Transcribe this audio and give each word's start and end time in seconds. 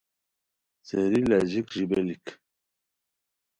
سیری 0.87 1.21
لاژیک 1.29 1.65
ژیبلیک 1.75 2.25